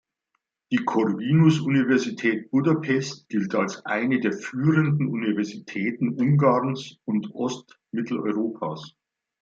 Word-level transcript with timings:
Die 0.71 0.77
Corvinus-Universität 0.83 2.49
Budapest 2.49 3.29
gilt 3.29 3.53
als 3.53 3.85
eine 3.85 4.19
der 4.19 4.33
führenden 4.33 5.09
Universitäten 5.09 6.19
Ungarns 6.19 6.97
und 7.05 7.29
Ostmitteleuropas. 7.35 8.95